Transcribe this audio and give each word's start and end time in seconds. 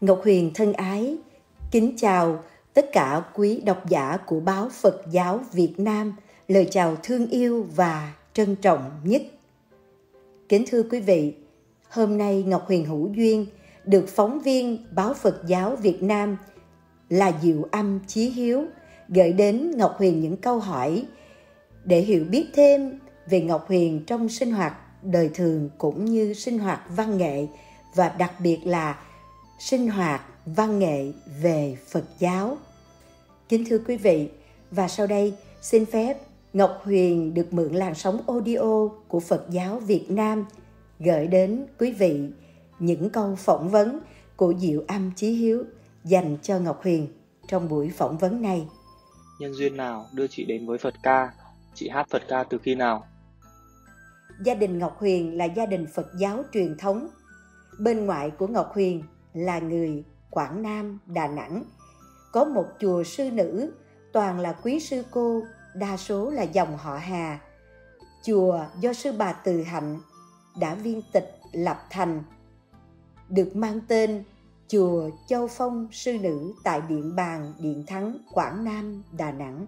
Ngọc 0.00 0.20
Huyền 0.24 0.50
thân 0.54 0.72
ái, 0.72 1.16
kính 1.70 1.94
chào 1.96 2.42
tất 2.74 2.92
cả 2.92 3.22
quý 3.34 3.60
độc 3.66 3.88
giả 3.88 4.16
của 4.26 4.40
báo 4.40 4.68
Phật 4.68 5.02
giáo 5.10 5.40
Việt 5.52 5.74
Nam, 5.76 6.16
lời 6.48 6.68
chào 6.70 6.96
thương 7.02 7.26
yêu 7.26 7.66
và 7.76 8.12
trân 8.32 8.56
trọng 8.56 8.90
nhất. 9.04 9.22
Kính 10.48 10.64
thưa 10.70 10.82
quý 10.82 11.00
vị, 11.00 11.34
hôm 11.88 12.18
nay 12.18 12.44
Ngọc 12.46 12.64
Huyền 12.66 12.84
hữu 12.84 13.08
duyên 13.14 13.46
được 13.84 14.08
phóng 14.08 14.40
viên 14.40 14.86
báo 14.94 15.14
Phật 15.14 15.42
giáo 15.46 15.76
Việt 15.76 16.02
Nam 16.02 16.36
là 17.08 17.32
Diệu 17.42 17.62
Âm 17.70 18.00
Chí 18.06 18.30
Hiếu 18.30 18.64
gửi 19.08 19.32
đến 19.32 19.70
Ngọc 19.76 19.94
Huyền 19.98 20.20
những 20.20 20.36
câu 20.36 20.58
hỏi 20.58 21.04
để 21.84 22.00
hiểu 22.00 22.24
biết 22.30 22.46
thêm 22.54 23.00
về 23.26 23.40
Ngọc 23.40 23.68
Huyền 23.68 24.04
trong 24.06 24.28
sinh 24.28 24.52
hoạt 24.52 24.74
đời 25.02 25.30
thường 25.34 25.70
cũng 25.78 26.04
như 26.04 26.32
sinh 26.32 26.58
hoạt 26.58 26.80
văn 26.96 27.18
nghệ 27.18 27.46
và 27.94 28.08
đặc 28.18 28.32
biệt 28.38 28.58
là 28.64 28.98
sinh 29.58 29.90
hoạt 29.90 30.20
văn 30.46 30.78
nghệ 30.78 31.12
về 31.42 31.76
Phật 31.88 32.04
giáo. 32.18 32.58
Kính 33.48 33.64
thưa 33.68 33.78
quý 33.78 33.96
vị, 33.96 34.30
và 34.70 34.88
sau 34.88 35.06
đây 35.06 35.34
xin 35.62 35.86
phép 35.86 36.18
Ngọc 36.52 36.80
Huyền 36.84 37.34
được 37.34 37.52
mượn 37.52 37.72
làn 37.72 37.94
sóng 37.94 38.20
audio 38.26 38.88
của 39.08 39.20
Phật 39.20 39.46
giáo 39.50 39.78
Việt 39.78 40.10
Nam 40.10 40.44
gửi 41.00 41.26
đến 41.26 41.66
quý 41.78 41.92
vị 41.92 42.20
những 42.78 43.10
câu 43.10 43.36
phỏng 43.36 43.68
vấn 43.68 44.00
của 44.36 44.54
Diệu 44.58 44.82
Âm 44.88 45.10
Chí 45.16 45.30
Hiếu 45.30 45.64
dành 46.04 46.36
cho 46.42 46.58
Ngọc 46.58 46.82
Huyền 46.82 47.08
trong 47.48 47.68
buổi 47.68 47.90
phỏng 47.90 48.18
vấn 48.18 48.42
này. 48.42 48.66
Nhân 49.40 49.54
duyên 49.54 49.76
nào 49.76 50.06
đưa 50.12 50.26
chị 50.26 50.44
đến 50.44 50.66
với 50.66 50.78
Phật 50.78 50.94
ca? 51.02 51.32
Chị 51.74 51.88
hát 51.88 52.06
Phật 52.10 52.22
ca 52.28 52.44
từ 52.44 52.58
khi 52.58 52.74
nào? 52.74 53.06
Gia 54.44 54.54
đình 54.54 54.78
Ngọc 54.78 54.96
Huyền 54.98 55.36
là 55.36 55.44
gia 55.44 55.66
đình 55.66 55.86
Phật 55.94 56.06
giáo 56.18 56.42
truyền 56.52 56.76
thống. 56.78 57.08
Bên 57.78 58.06
ngoại 58.06 58.30
của 58.30 58.46
Ngọc 58.46 58.70
Huyền 58.74 59.02
là 59.34 59.58
người 59.58 60.04
Quảng 60.30 60.62
Nam, 60.62 60.98
Đà 61.06 61.28
Nẵng. 61.28 61.64
Có 62.32 62.44
một 62.44 62.66
chùa 62.80 63.02
sư 63.02 63.30
nữ, 63.30 63.72
toàn 64.12 64.40
là 64.40 64.52
quý 64.52 64.80
sư 64.80 65.02
cô, 65.10 65.42
đa 65.74 65.96
số 65.96 66.30
là 66.30 66.42
dòng 66.42 66.76
họ 66.76 66.96
Hà. 66.96 67.40
Chùa 68.22 68.64
do 68.80 68.92
sư 68.92 69.12
bà 69.18 69.32
Từ 69.32 69.62
Hạnh 69.62 70.00
đã 70.60 70.74
viên 70.74 71.02
tịch 71.12 71.40
lập 71.52 71.86
thành, 71.90 72.22
được 73.28 73.56
mang 73.56 73.80
tên 73.88 74.24
Chùa 74.68 75.10
Châu 75.28 75.46
Phong 75.46 75.88
Sư 75.92 76.18
Nữ 76.18 76.52
tại 76.64 76.82
Điện 76.88 77.16
Bàn, 77.16 77.52
Điện 77.58 77.84
Thắng, 77.86 78.18
Quảng 78.32 78.64
Nam, 78.64 79.02
Đà 79.12 79.32
Nẵng. 79.32 79.66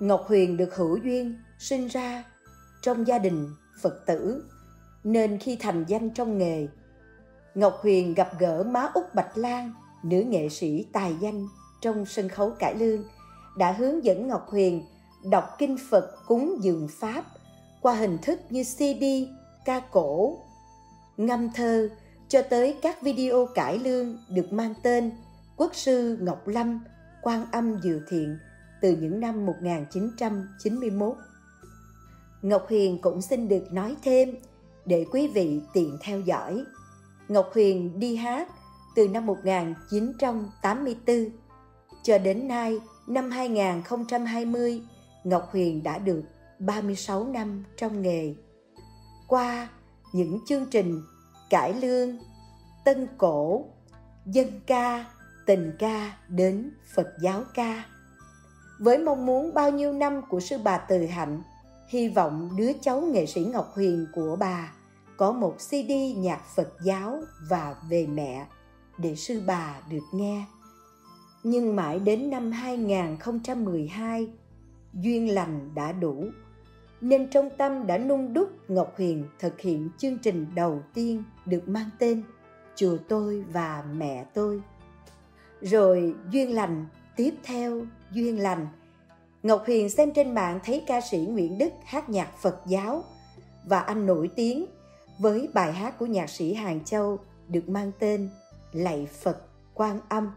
Ngọc 0.00 0.24
Huyền 0.26 0.56
được 0.56 0.76
hữu 0.76 0.96
duyên 0.96 1.38
sinh 1.58 1.86
ra 1.86 2.24
trong 2.82 3.06
gia 3.06 3.18
đình 3.18 3.50
Phật 3.82 4.06
tử, 4.06 4.44
nên 5.04 5.38
khi 5.38 5.56
thành 5.60 5.84
danh 5.88 6.10
trong 6.10 6.38
nghề, 6.38 6.68
Ngọc 7.56 7.78
Huyền 7.82 8.14
gặp 8.14 8.30
gỡ 8.38 8.62
má 8.62 8.88
Úc 8.94 9.14
Bạch 9.14 9.36
Lan, 9.36 9.72
nữ 10.02 10.20
nghệ 10.20 10.48
sĩ 10.48 10.86
tài 10.92 11.16
danh 11.20 11.48
trong 11.80 12.06
sân 12.06 12.28
khấu 12.28 12.50
cải 12.50 12.74
lương, 12.74 13.04
đã 13.58 13.72
hướng 13.72 14.04
dẫn 14.04 14.28
Ngọc 14.28 14.48
Huyền 14.48 14.82
đọc 15.30 15.44
kinh 15.58 15.76
Phật 15.90 16.26
cúng 16.26 16.58
dường 16.62 16.88
Pháp 16.88 17.24
qua 17.80 17.94
hình 17.94 18.18
thức 18.22 18.40
như 18.50 18.64
CD, 18.64 19.04
ca 19.64 19.80
cổ, 19.80 20.38
ngâm 21.16 21.52
thơ 21.52 21.88
cho 22.28 22.42
tới 22.42 22.76
các 22.82 23.02
video 23.02 23.46
cải 23.54 23.78
lương 23.78 24.18
được 24.28 24.52
mang 24.52 24.74
tên 24.82 25.10
Quốc 25.56 25.74
sư 25.74 26.18
Ngọc 26.20 26.48
Lâm, 26.48 26.84
Quan 27.22 27.46
âm 27.52 27.80
Diệu 27.82 28.00
Thiện 28.08 28.38
từ 28.82 28.96
những 28.96 29.20
năm 29.20 29.46
1991. 29.46 31.16
Ngọc 32.42 32.66
Huyền 32.68 32.98
cũng 33.02 33.22
xin 33.22 33.48
được 33.48 33.72
nói 33.72 33.96
thêm 34.02 34.34
để 34.84 35.04
quý 35.12 35.28
vị 35.34 35.60
tiện 35.74 35.98
theo 36.02 36.20
dõi. 36.20 36.64
Ngọc 37.28 37.50
Huyền 37.54 37.98
đi 37.98 38.16
hát 38.16 38.48
từ 38.94 39.08
năm 39.08 39.26
1984 39.26 41.16
cho 42.02 42.18
đến 42.18 42.48
nay 42.48 42.80
năm 43.06 43.30
2020 43.30 44.82
Ngọc 45.24 45.48
Huyền 45.52 45.82
đã 45.82 45.98
được 45.98 46.22
36 46.58 47.24
năm 47.24 47.64
trong 47.76 48.02
nghề. 48.02 48.34
Qua 49.28 49.68
những 50.12 50.38
chương 50.46 50.66
trình 50.70 51.02
cải 51.50 51.74
lương, 51.74 52.16
tân 52.84 53.06
cổ, 53.18 53.64
dân 54.26 54.60
ca, 54.66 55.04
tình 55.46 55.72
ca 55.78 56.16
đến 56.28 56.70
Phật 56.94 57.08
giáo 57.22 57.42
ca. 57.54 57.84
Với 58.78 58.98
mong 58.98 59.26
muốn 59.26 59.54
bao 59.54 59.70
nhiêu 59.70 59.92
năm 59.92 60.20
của 60.28 60.40
sư 60.40 60.58
bà 60.64 60.78
Từ 60.78 61.06
Hạnh, 61.06 61.42
hy 61.88 62.08
vọng 62.08 62.50
đứa 62.56 62.72
cháu 62.80 63.00
nghệ 63.00 63.26
sĩ 63.26 63.44
Ngọc 63.44 63.72
Huyền 63.74 64.06
của 64.14 64.36
bà 64.40 64.72
có 65.16 65.32
một 65.32 65.56
CD 65.58 65.92
nhạc 66.16 66.40
Phật 66.56 66.72
giáo 66.84 67.18
và 67.48 67.76
về 67.88 68.06
mẹ 68.06 68.46
để 68.98 69.14
sư 69.14 69.42
bà 69.46 69.80
được 69.90 70.04
nghe. 70.12 70.44
Nhưng 71.42 71.76
mãi 71.76 71.98
đến 71.98 72.30
năm 72.30 72.52
2012, 72.52 74.28
duyên 74.94 75.34
lành 75.34 75.70
đã 75.74 75.92
đủ 75.92 76.24
nên 77.00 77.30
trong 77.30 77.50
tâm 77.58 77.86
đã 77.86 77.98
nung 77.98 78.32
đúc 78.32 78.48
Ngọc 78.68 78.94
Huyền 78.96 79.24
thực 79.38 79.60
hiện 79.60 79.90
chương 79.98 80.18
trình 80.18 80.46
đầu 80.54 80.82
tiên 80.94 81.22
được 81.46 81.68
mang 81.68 81.90
tên 81.98 82.22
Chùa 82.76 82.96
tôi 83.08 83.44
và 83.52 83.84
mẹ 83.92 84.24
tôi. 84.34 84.62
Rồi 85.60 86.14
duyên 86.30 86.54
lành, 86.54 86.86
tiếp 87.16 87.34
theo 87.44 87.82
duyên 88.12 88.38
lành. 88.38 88.66
Ngọc 89.42 89.62
Huyền 89.66 89.90
xem 89.90 90.12
trên 90.12 90.34
mạng 90.34 90.60
thấy 90.64 90.84
ca 90.86 91.00
sĩ 91.00 91.18
Nguyễn 91.18 91.58
Đức 91.58 91.72
hát 91.84 92.10
nhạc 92.10 92.38
Phật 92.38 92.60
giáo 92.66 93.04
và 93.64 93.80
anh 93.80 94.06
nổi 94.06 94.30
tiếng 94.36 94.66
với 95.18 95.48
bài 95.54 95.72
hát 95.72 95.98
của 95.98 96.06
nhạc 96.06 96.30
sĩ 96.30 96.54
Hàng 96.54 96.84
Châu 96.84 97.18
được 97.48 97.68
mang 97.68 97.92
tên 97.98 98.28
Lạy 98.72 99.06
Phật 99.22 99.38
Quan 99.74 100.00
Âm. 100.08 100.30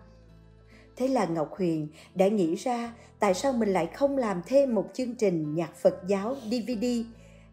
Thế 0.96 1.08
là 1.08 1.26
Ngọc 1.26 1.54
Huyền 1.58 1.88
đã 2.16 2.28
nghĩ 2.28 2.56
ra 2.56 2.94
tại 3.20 3.34
sao 3.34 3.54
mình 3.54 3.70
lại 3.70 3.88
không 3.88 4.18
làm 4.18 4.42
thêm 4.46 4.76
một 4.76 4.86
chương 4.94 5.16
trình 5.16 5.56
nhạc 5.56 5.76
Phật 5.76 6.02
giáo 6.08 6.36
DVD 6.52 6.86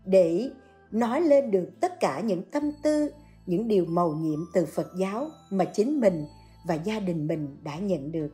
để 0.05 0.51
nói 0.91 1.21
lên 1.21 1.51
được 1.51 1.69
tất 1.81 2.01
cả 2.01 2.21
những 2.21 2.43
tâm 2.43 2.73
tư, 2.83 3.11
những 3.47 3.69
điều 3.69 3.85
màu 3.85 4.13
nhiệm 4.13 4.39
từ 4.55 4.67
Phật 4.67 4.87
giáo 4.99 5.31
mà 5.51 5.65
chính 5.65 6.01
mình 6.01 6.27
và 6.67 6.75
gia 6.75 7.01
đình 7.01 7.27
mình 7.27 7.57
đã 7.63 7.79
nhận 7.79 8.13
được. 8.13 8.31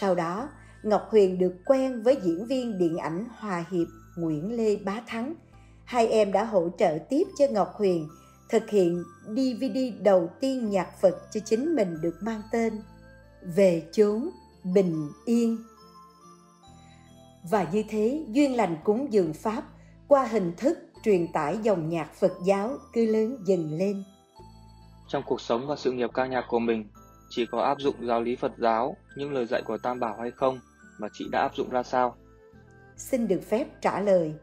Sau 0.00 0.14
đó, 0.14 0.48
Ngọc 0.82 1.06
Huyền 1.10 1.38
được 1.38 1.54
quen 1.66 2.02
với 2.02 2.16
diễn 2.24 2.46
viên 2.46 2.78
điện 2.78 2.96
ảnh 2.96 3.24
Hòa 3.38 3.64
Hiệp 3.70 3.86
Nguyễn 4.16 4.56
Lê 4.56 4.76
Bá 4.76 5.02
Thắng. 5.06 5.34
Hai 5.86 6.08
em 6.08 6.32
đã 6.32 6.44
hỗ 6.44 6.68
trợ 6.78 6.98
tiếp 7.08 7.24
cho 7.38 7.46
Ngọc 7.50 7.72
Huyền 7.74 8.08
thực 8.48 8.70
hiện 8.70 9.04
DVD 9.26 9.78
đầu 10.00 10.30
tiên 10.40 10.70
nhạc 10.70 11.00
Phật 11.00 11.16
cho 11.30 11.40
chính 11.44 11.74
mình 11.74 12.00
được 12.02 12.14
mang 12.22 12.42
tên 12.52 12.82
Về 13.42 13.82
chốn 13.92 14.30
bình 14.74 15.08
yên. 15.24 15.58
Và 17.50 17.66
như 17.72 17.84
thế, 17.88 18.24
duyên 18.28 18.56
lành 18.56 18.76
cúng 18.84 19.12
dường 19.12 19.32
Pháp 19.32 19.62
qua 20.08 20.26
hình 20.26 20.52
thức 20.56 20.78
truyền 21.04 21.32
tải 21.32 21.58
dòng 21.62 21.88
nhạc 21.88 22.14
Phật 22.14 22.32
giáo 22.44 22.76
cứ 22.92 23.06
lớn 23.06 23.36
dần 23.46 23.78
lên. 23.78 24.04
Trong 25.08 25.22
cuộc 25.26 25.40
sống 25.40 25.66
và 25.66 25.76
sự 25.76 25.92
nghiệp 25.92 26.10
ca 26.14 26.26
nhạc 26.26 26.44
của 26.48 26.58
mình, 26.58 26.88
chỉ 27.30 27.46
có 27.50 27.60
áp 27.60 27.78
dụng 27.80 27.94
giáo 28.06 28.22
lý 28.22 28.36
Phật 28.36 28.52
giáo, 28.58 28.96
những 29.16 29.32
lời 29.32 29.46
dạy 29.46 29.62
của 29.66 29.78
Tam 29.82 30.00
Bảo 30.00 30.16
hay 30.20 30.30
không, 30.30 30.60
mà 30.98 31.08
chị 31.12 31.28
đã 31.32 31.40
áp 31.40 31.56
dụng 31.56 31.70
ra 31.70 31.82
sao? 31.82 32.16
Xin 32.96 33.28
được 33.28 33.40
phép 33.48 33.66
trả 33.80 34.00
lời. 34.00 34.34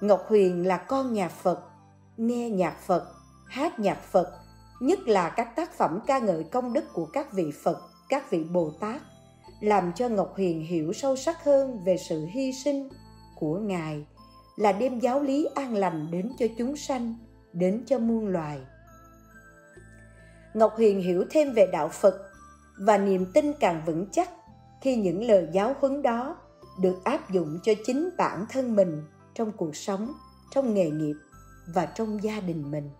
Ngọc 0.00 0.24
Huyền 0.28 0.66
là 0.66 0.76
con 0.76 1.12
nhà 1.12 1.28
Phật, 1.28 1.60
nghe 2.16 2.50
nhạc 2.50 2.80
Phật, 2.80 3.14
hát 3.46 3.78
nhạc 3.78 4.02
Phật, 4.02 4.32
nhất 4.80 5.08
là 5.08 5.28
các 5.28 5.56
tác 5.56 5.72
phẩm 5.78 6.00
ca 6.06 6.18
ngợi 6.18 6.44
công 6.44 6.72
đức 6.72 6.84
của 6.92 7.06
các 7.06 7.32
vị 7.32 7.52
Phật, 7.62 7.78
các 8.08 8.30
vị 8.30 8.44
Bồ 8.44 8.70
Tát, 8.80 9.02
làm 9.60 9.92
cho 9.92 10.08
Ngọc 10.08 10.32
Huyền 10.36 10.66
hiểu 10.66 10.92
sâu 10.92 11.16
sắc 11.16 11.44
hơn 11.44 11.84
về 11.84 11.96
sự 12.08 12.26
hy 12.30 12.52
sinh 12.52 12.88
của 13.36 13.58
Ngài 13.58 14.06
là 14.56 14.72
đem 14.72 14.98
giáo 14.98 15.22
lý 15.22 15.48
an 15.54 15.74
lành 15.74 16.06
đến 16.10 16.32
cho 16.38 16.46
chúng 16.58 16.76
sanh, 16.76 17.14
đến 17.52 17.84
cho 17.86 17.98
muôn 17.98 18.28
loài. 18.28 18.58
Ngọc 20.54 20.72
Huyền 20.76 21.02
hiểu 21.02 21.24
thêm 21.30 21.52
về 21.52 21.66
đạo 21.72 21.88
Phật 21.88 22.30
và 22.78 22.98
niềm 22.98 23.26
tin 23.34 23.52
càng 23.60 23.82
vững 23.86 24.06
chắc 24.12 24.30
khi 24.80 24.96
những 24.96 25.24
lời 25.24 25.48
giáo 25.52 25.74
huấn 25.80 26.02
đó 26.02 26.36
được 26.80 27.04
áp 27.04 27.30
dụng 27.30 27.58
cho 27.62 27.72
chính 27.86 28.10
bản 28.16 28.46
thân 28.48 28.76
mình 28.76 29.02
trong 29.36 29.52
cuộc 29.52 29.76
sống, 29.76 30.12
trong 30.50 30.74
nghề 30.74 30.90
nghiệp 30.90 31.16
và 31.74 31.86
trong 31.86 32.22
gia 32.22 32.40
đình 32.40 32.70
mình. 32.70 32.90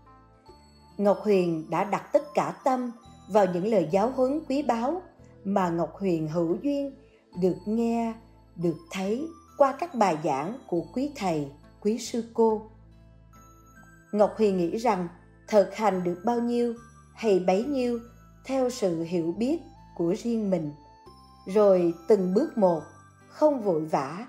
Ngọc 0.96 1.18
Huyền 1.22 1.70
đã 1.70 1.84
đặt 1.84 2.12
tất 2.12 2.22
cả 2.34 2.60
tâm 2.64 2.90
vào 3.28 3.46
những 3.54 3.66
lời 3.66 3.88
giáo 3.92 4.10
huấn 4.10 4.40
quý 4.48 4.62
báu 4.62 5.02
mà 5.44 5.70
Ngọc 5.70 5.92
Huyền 5.98 6.28
hữu 6.28 6.56
duyên 6.62 6.94
được 7.40 7.56
nghe, 7.66 8.14
được 8.56 8.76
thấy 8.90 9.28
qua 9.58 9.76
các 9.78 9.94
bài 9.94 10.18
giảng 10.24 10.58
của 10.66 10.84
quý 10.92 11.10
thầy, 11.16 11.48
quý 11.80 11.98
sư 11.98 12.24
cô. 12.34 12.70
Ngọc 14.12 14.34
Huyền 14.36 14.56
nghĩ 14.56 14.76
rằng 14.76 15.08
thực 15.48 15.74
hành 15.74 16.04
được 16.04 16.22
bao 16.24 16.40
nhiêu 16.40 16.74
hay 17.14 17.38
bấy 17.38 17.64
nhiêu 17.64 17.98
theo 18.44 18.70
sự 18.70 19.02
hiểu 19.02 19.34
biết 19.38 19.58
của 19.96 20.14
riêng 20.18 20.50
mình 20.50 20.72
rồi 21.46 21.94
từng 22.08 22.34
bước 22.34 22.58
một 22.58 22.82
không 23.28 23.62
vội 23.62 23.84
vã 23.84 24.26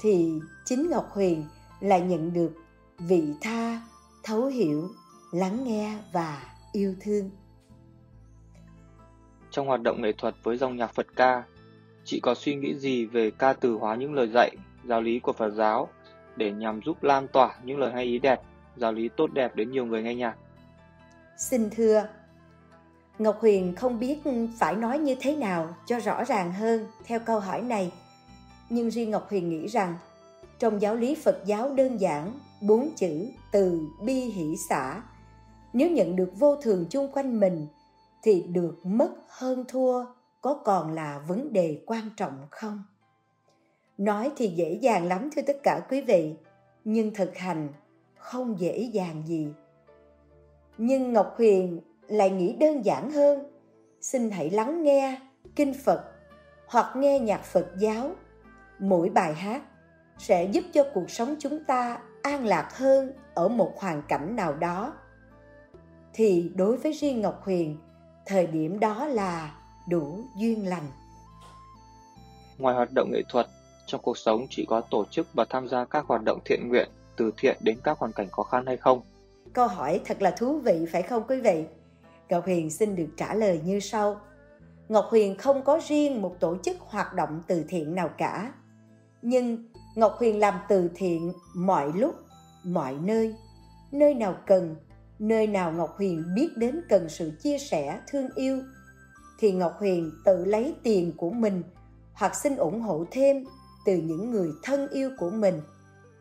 thì 0.00 0.40
chính 0.64 0.90
ngọc 0.90 1.10
huyền 1.12 1.44
lại 1.80 2.00
nhận 2.00 2.32
được 2.32 2.52
vị 2.98 3.34
tha 3.40 3.82
thấu 4.22 4.46
hiểu 4.46 4.88
lắng 5.32 5.64
nghe 5.64 5.98
và 6.12 6.42
yêu 6.72 6.94
thương 7.00 7.30
trong 9.52 9.66
hoạt 9.66 9.82
động 9.82 10.02
nghệ 10.02 10.12
thuật 10.18 10.34
với 10.42 10.56
dòng 10.56 10.76
nhạc 10.76 10.94
Phật 10.94 11.06
ca, 11.16 11.42
chị 12.04 12.20
có 12.20 12.34
suy 12.34 12.54
nghĩ 12.54 12.74
gì 12.74 13.06
về 13.06 13.30
ca 13.38 13.52
từ 13.52 13.72
hóa 13.72 13.94
những 13.94 14.14
lời 14.14 14.28
dạy, 14.34 14.56
giáo 14.84 15.02
lý 15.02 15.18
của 15.18 15.32
Phật 15.32 15.50
giáo 15.50 15.88
để 16.36 16.50
nhằm 16.50 16.80
giúp 16.82 17.02
lan 17.02 17.28
tỏa 17.28 17.54
những 17.64 17.78
lời 17.78 17.92
hay 17.92 18.04
ý 18.04 18.18
đẹp, 18.18 18.40
giáo 18.76 18.92
lý 18.92 19.08
tốt 19.16 19.32
đẹp 19.32 19.56
đến 19.56 19.70
nhiều 19.70 19.86
người 19.86 20.02
nghe 20.02 20.14
nhạc? 20.14 20.36
Xin 21.38 21.70
thưa, 21.70 22.08
Ngọc 23.18 23.38
Huyền 23.40 23.74
không 23.74 23.98
biết 23.98 24.18
phải 24.58 24.76
nói 24.76 24.98
như 24.98 25.16
thế 25.20 25.36
nào 25.36 25.76
cho 25.86 26.00
rõ 26.00 26.24
ràng 26.24 26.52
hơn 26.52 26.86
theo 27.04 27.20
câu 27.26 27.40
hỏi 27.40 27.62
này. 27.62 27.92
Nhưng 28.70 28.90
riêng 28.90 29.10
Ngọc 29.10 29.30
Huyền 29.30 29.48
nghĩ 29.48 29.68
rằng 29.68 29.96
trong 30.62 30.82
giáo 30.82 30.96
lý 30.96 31.14
Phật 31.14 31.42
giáo 31.44 31.74
đơn 31.74 32.00
giản, 32.00 32.38
bốn 32.60 32.90
chữ 32.96 33.26
từ 33.52 33.80
bi 34.02 34.14
hỷ 34.14 34.56
xã, 34.68 35.02
nếu 35.72 35.90
nhận 35.90 36.16
được 36.16 36.30
vô 36.38 36.56
thường 36.56 36.86
chung 36.90 37.08
quanh 37.12 37.40
mình 37.40 37.66
thì 38.22 38.42
được 38.42 38.78
mất 38.82 39.10
hơn 39.28 39.64
thua 39.68 40.04
có 40.40 40.54
còn 40.64 40.92
là 40.92 41.24
vấn 41.28 41.52
đề 41.52 41.82
quan 41.86 42.10
trọng 42.16 42.46
không? 42.50 42.82
Nói 43.98 44.30
thì 44.36 44.48
dễ 44.48 44.78
dàng 44.82 45.06
lắm 45.06 45.30
thưa 45.36 45.42
tất 45.42 45.56
cả 45.62 45.80
quý 45.90 46.00
vị, 46.00 46.34
nhưng 46.84 47.14
thực 47.14 47.36
hành 47.36 47.68
không 48.18 48.58
dễ 48.58 48.78
dàng 48.78 49.22
gì. 49.26 49.48
Nhưng 50.78 51.12
Ngọc 51.12 51.34
Huyền 51.36 51.80
lại 52.08 52.30
nghĩ 52.30 52.52
đơn 52.52 52.84
giản 52.84 53.10
hơn. 53.10 53.38
Xin 54.00 54.30
hãy 54.30 54.50
lắng 54.50 54.82
nghe 54.82 55.20
kinh 55.56 55.74
Phật 55.84 56.04
hoặc 56.66 56.96
nghe 56.96 57.18
nhạc 57.18 57.44
Phật 57.44 57.66
giáo. 57.78 58.10
Mỗi 58.78 59.08
bài 59.08 59.34
hát 59.34 59.62
sẽ 60.22 60.44
giúp 60.44 60.64
cho 60.72 60.84
cuộc 60.94 61.10
sống 61.10 61.36
chúng 61.38 61.64
ta 61.64 61.98
an 62.22 62.44
lạc 62.46 62.68
hơn 62.76 63.12
ở 63.34 63.48
một 63.48 63.72
hoàn 63.76 64.02
cảnh 64.08 64.36
nào 64.36 64.54
đó. 64.54 64.92
Thì 66.12 66.50
đối 66.54 66.76
với 66.76 66.92
riêng 66.92 67.20
Ngọc 67.20 67.40
Huyền, 67.44 67.76
thời 68.26 68.46
điểm 68.46 68.80
đó 68.80 69.06
là 69.06 69.54
đủ 69.88 70.24
duyên 70.36 70.68
lành. 70.68 70.86
Ngoài 72.58 72.74
hoạt 72.74 72.92
động 72.92 73.10
nghệ 73.12 73.22
thuật, 73.28 73.46
trong 73.86 74.00
cuộc 74.02 74.18
sống 74.18 74.46
chỉ 74.50 74.66
có 74.68 74.80
tổ 74.80 75.04
chức 75.10 75.26
và 75.34 75.44
tham 75.50 75.68
gia 75.68 75.84
các 75.84 76.04
hoạt 76.06 76.22
động 76.24 76.38
thiện 76.44 76.68
nguyện 76.68 76.88
từ 77.16 77.32
thiện 77.36 77.56
đến 77.60 77.78
các 77.84 77.98
hoàn 77.98 78.12
cảnh 78.12 78.28
khó 78.30 78.42
khăn 78.42 78.66
hay 78.66 78.76
không? 78.76 79.00
Câu 79.52 79.66
hỏi 79.66 80.00
thật 80.04 80.22
là 80.22 80.30
thú 80.30 80.58
vị 80.58 80.86
phải 80.92 81.02
không 81.02 81.22
quý 81.28 81.40
vị? 81.40 81.64
Ngọc 82.28 82.44
Huyền 82.44 82.70
xin 82.70 82.96
được 82.96 83.08
trả 83.16 83.34
lời 83.34 83.60
như 83.64 83.80
sau. 83.80 84.20
Ngọc 84.88 85.06
Huyền 85.10 85.36
không 85.38 85.62
có 85.62 85.80
riêng 85.88 86.22
một 86.22 86.36
tổ 86.40 86.56
chức 86.62 86.76
hoạt 86.80 87.14
động 87.14 87.42
từ 87.46 87.64
thiện 87.68 87.94
nào 87.94 88.08
cả. 88.18 88.52
Nhưng 89.22 89.68
Ngọc 89.94 90.16
Huyền 90.18 90.38
làm 90.38 90.54
từ 90.68 90.90
thiện 90.94 91.32
mọi 91.54 91.92
lúc, 91.94 92.14
mọi 92.64 92.94
nơi. 93.02 93.34
Nơi 93.92 94.14
nào 94.14 94.36
cần, 94.46 94.76
nơi 95.18 95.46
nào 95.46 95.72
Ngọc 95.72 95.94
Huyền 95.96 96.24
biết 96.34 96.48
đến 96.56 96.80
cần 96.88 97.08
sự 97.08 97.32
chia 97.42 97.58
sẻ, 97.58 98.00
thương 98.08 98.28
yêu, 98.34 98.62
thì 99.38 99.52
Ngọc 99.52 99.72
Huyền 99.78 100.10
tự 100.24 100.44
lấy 100.44 100.74
tiền 100.82 101.12
của 101.16 101.30
mình 101.30 101.62
hoặc 102.14 102.34
xin 102.34 102.56
ủng 102.56 102.80
hộ 102.80 103.04
thêm 103.10 103.44
từ 103.86 103.96
những 103.96 104.30
người 104.30 104.50
thân 104.62 104.88
yêu 104.88 105.10
của 105.18 105.30
mình 105.30 105.60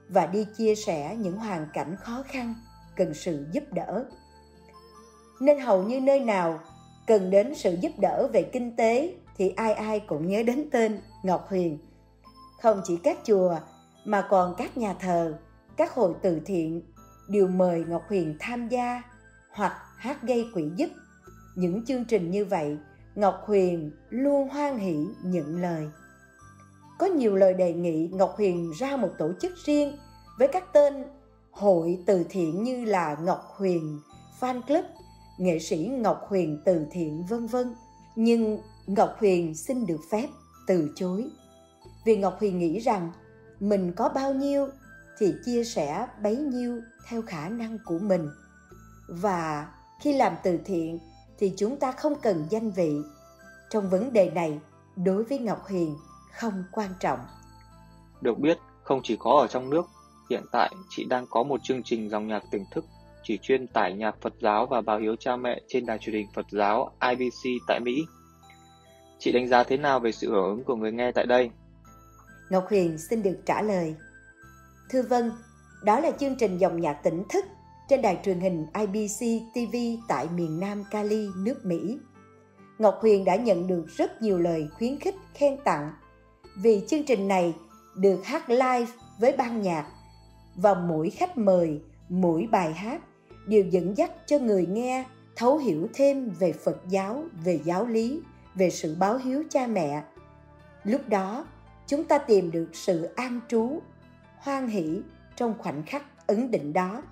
và 0.09 0.25
đi 0.25 0.47
chia 0.57 0.75
sẻ 0.75 1.15
những 1.19 1.37
hoàn 1.37 1.67
cảnh 1.73 1.95
khó 1.99 2.23
khăn 2.27 2.55
cần 2.95 3.13
sự 3.13 3.45
giúp 3.51 3.63
đỡ 3.71 4.05
nên 5.41 5.59
hầu 5.59 5.83
như 5.83 6.01
nơi 6.01 6.19
nào 6.19 6.59
cần 7.07 7.29
đến 7.29 7.55
sự 7.55 7.77
giúp 7.81 7.91
đỡ 7.97 8.27
về 8.33 8.43
kinh 8.43 8.75
tế 8.75 9.13
thì 9.37 9.53
ai 9.55 9.73
ai 9.73 9.99
cũng 9.99 10.27
nhớ 10.27 10.43
đến 10.43 10.69
tên 10.71 11.01
Ngọc 11.23 11.45
Huyền. 11.49 11.77
Không 12.61 12.81
chỉ 12.83 12.97
các 12.97 13.17
chùa 13.23 13.55
mà 14.05 14.27
còn 14.29 14.55
các 14.57 14.77
nhà 14.77 14.93
thờ, 14.93 15.37
các 15.77 15.93
hội 15.93 16.13
từ 16.21 16.39
thiện 16.45 16.81
đều 17.29 17.47
mời 17.47 17.85
Ngọc 17.87 18.03
Huyền 18.07 18.35
tham 18.39 18.67
gia 18.67 19.01
hoặc 19.51 19.73
hát 19.97 20.23
gây 20.23 20.45
quỹ 20.53 20.63
giúp. 20.75 20.87
Những 21.55 21.85
chương 21.85 22.05
trình 22.05 22.31
như 22.31 22.45
vậy, 22.45 22.77
Ngọc 23.15 23.35
Huyền 23.45 23.91
luôn 24.09 24.49
hoan 24.49 24.77
hỷ 24.77 24.95
nhận 25.23 25.61
lời. 25.61 25.89
Có 26.99 27.05
nhiều 27.05 27.35
lời 27.35 27.53
đề 27.53 27.73
nghị 27.73 28.09
Ngọc 28.11 28.33
Huyền 28.37 28.71
ra 28.79 28.97
một 28.97 29.09
tổ 29.17 29.31
chức 29.41 29.51
riêng 29.65 29.97
với 30.39 30.47
các 30.47 30.73
tên 30.73 30.93
hội 31.51 32.03
từ 32.05 32.25
thiện 32.29 32.63
như 32.63 32.85
là 32.85 33.17
Ngọc 33.23 33.53
Huyền 33.57 33.99
Fan 34.39 34.61
Club 34.61 34.85
nghệ 35.37 35.59
sĩ 35.59 35.77
Ngọc 35.77 36.21
Huyền 36.27 36.61
từ 36.65 36.85
thiện 36.91 37.25
vân 37.29 37.47
vân. 37.47 37.75
Nhưng 38.15 38.59
Ngọc 38.87 39.15
Huyền 39.19 39.55
xin 39.55 39.85
được 39.85 40.01
phép 40.11 40.27
từ 40.67 40.91
chối. 40.95 41.29
Vì 42.05 42.17
Ngọc 42.17 42.37
Huyền 42.39 42.59
nghĩ 42.59 42.79
rằng 42.79 43.11
mình 43.59 43.93
có 43.93 44.09
bao 44.09 44.33
nhiêu 44.33 44.67
thì 45.17 45.33
chia 45.45 45.63
sẻ 45.63 46.07
bấy 46.23 46.35
nhiêu 46.35 46.81
theo 47.07 47.21
khả 47.21 47.49
năng 47.49 47.77
của 47.85 47.99
mình. 47.99 48.29
Và 49.07 49.67
khi 50.01 50.13
làm 50.13 50.33
từ 50.43 50.59
thiện 50.65 50.99
thì 51.37 51.53
chúng 51.57 51.77
ta 51.77 51.91
không 51.91 52.13
cần 52.21 52.47
danh 52.49 52.71
vị. 52.71 52.95
Trong 53.69 53.89
vấn 53.89 54.13
đề 54.13 54.29
này, 54.29 54.59
đối 54.95 55.23
với 55.23 55.39
Ngọc 55.39 55.63
Huyền 55.69 55.95
không 56.31 56.63
quan 56.71 56.89
trọng. 56.99 57.19
Được 58.21 58.39
biết, 58.39 58.57
không 58.83 59.01
chỉ 59.03 59.15
có 59.19 59.31
ở 59.31 59.47
trong 59.47 59.69
nước, 59.69 59.85
hiện 60.29 60.43
tại 60.51 60.71
chị 60.89 61.05
đang 61.09 61.25
có 61.29 61.43
một 61.43 61.63
chương 61.63 61.83
trình 61.83 62.09
dòng 62.09 62.27
nhạc 62.27 62.43
tỉnh 62.51 62.65
thức 62.71 62.85
chỉ 63.23 63.37
chuyên 63.41 63.67
tải 63.67 63.93
nhạc 63.93 64.21
Phật 64.21 64.33
giáo 64.41 64.65
và 64.65 64.81
báo 64.81 64.99
hiếu 64.99 65.15
cha 65.15 65.35
mẹ 65.35 65.61
trên 65.67 65.85
đài 65.85 65.97
truyền 65.97 66.15
hình 66.15 66.27
Phật 66.33 66.45
giáo 66.49 66.91
IBC 67.09 67.49
tại 67.67 67.79
Mỹ. 67.79 68.05
Chị 69.19 69.31
đánh 69.31 69.47
giá 69.47 69.63
thế 69.63 69.77
nào 69.77 69.99
về 69.99 70.11
sự 70.11 70.31
hưởng 70.31 70.45
ứng 70.45 70.63
của 70.63 70.75
người 70.75 70.91
nghe 70.91 71.11
tại 71.11 71.25
đây? 71.25 71.49
Ngọc 72.51 72.67
Huyền 72.69 72.97
xin 72.97 73.23
được 73.23 73.37
trả 73.45 73.61
lời. 73.61 73.95
Thưa 74.89 75.01
vâng, 75.01 75.31
đó 75.83 75.99
là 75.99 76.11
chương 76.11 76.35
trình 76.35 76.57
dòng 76.57 76.81
nhạc 76.81 76.93
tỉnh 76.93 77.23
thức 77.29 77.45
trên 77.89 78.01
đài 78.01 78.19
truyền 78.23 78.39
hình 78.39 78.65
IBC 78.73 79.43
TV 79.53 79.75
tại 80.07 80.27
miền 80.35 80.59
Nam 80.59 80.83
Cali, 80.91 81.27
nước 81.37 81.65
Mỹ. 81.65 81.97
Ngọc 82.79 82.97
Huyền 83.01 83.25
đã 83.25 83.35
nhận 83.35 83.67
được 83.67 83.85
rất 83.87 84.21
nhiều 84.21 84.39
lời 84.39 84.67
khuyến 84.77 84.99
khích 84.99 85.15
khen 85.33 85.57
tặng 85.63 85.93
vì 86.55 86.85
chương 86.87 87.03
trình 87.03 87.27
này 87.27 87.55
được 87.97 88.25
hát 88.25 88.49
live 88.49 88.91
với 89.19 89.35
ban 89.37 89.61
nhạc 89.61 89.87
và 90.55 90.73
mỗi 90.73 91.09
khách 91.09 91.37
mời, 91.37 91.81
mỗi 92.09 92.47
bài 92.51 92.73
hát 92.73 93.01
đều 93.47 93.63
dẫn 93.63 93.97
dắt 93.97 94.11
cho 94.25 94.39
người 94.39 94.65
nghe 94.65 95.05
thấu 95.35 95.57
hiểu 95.57 95.87
thêm 95.93 96.29
về 96.39 96.53
Phật 96.53 96.77
giáo, 96.89 97.23
về 97.43 97.59
giáo 97.63 97.85
lý, 97.85 98.21
về 98.55 98.69
sự 98.69 98.95
báo 98.99 99.17
hiếu 99.17 99.43
cha 99.49 99.67
mẹ. 99.67 100.03
Lúc 100.83 101.09
đó, 101.09 101.45
chúng 101.91 102.03
ta 102.03 102.17
tìm 102.17 102.51
được 102.51 102.69
sự 102.73 103.03
an 103.03 103.39
trú, 103.47 103.79
hoan 104.37 104.67
hỷ 104.67 105.01
trong 105.35 105.53
khoảnh 105.57 105.83
khắc 105.85 106.27
ấn 106.27 106.51
định 106.51 106.73
đó. 106.73 107.03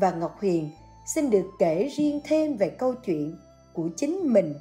Và 0.00 0.10
Ngọc 0.10 0.36
Huyền 0.40 0.70
xin 1.06 1.30
được 1.30 1.50
kể 1.58 1.88
riêng 1.96 2.20
thêm 2.24 2.56
về 2.56 2.70
câu 2.70 2.94
chuyện 2.94 3.38
của 3.72 3.88
chính 3.96 4.32
mình 4.32 4.54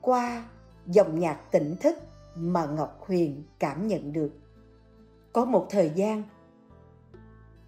qua 0.00 0.44
dòng 0.86 1.18
nhạc 1.18 1.40
tỉnh 1.50 1.76
thức 1.80 1.98
mà 2.36 2.66
Ngọc 2.66 2.98
Huyền 3.00 3.44
cảm 3.58 3.88
nhận 3.88 4.12
được. 4.12 4.32
Có 5.32 5.44
một 5.44 5.66
thời 5.70 5.92
gian, 5.94 6.22